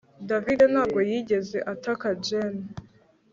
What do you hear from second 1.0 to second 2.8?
yigeze ataka Jane